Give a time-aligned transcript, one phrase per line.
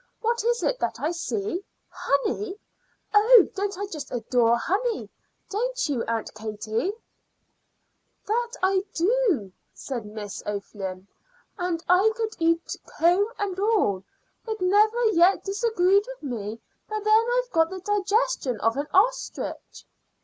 [0.19, 1.63] What is that I see?
[1.87, 2.57] Honey!
[3.13, 5.11] Oh, don't I just adore honey?
[5.47, 6.91] Don't you, Aunt Katie?"
[8.25, 11.05] "That I do," said Miss O'Flynn;
[11.55, 14.03] "and I eat it comb and all.
[14.47, 16.59] It never yet disagreed with me;
[16.89, 19.85] but then I've got the digestion of an ostrich."